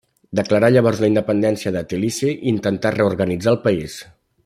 [0.37, 4.01] Declarà llavors la independència de Tbilisi i intentà reorganitzar el país.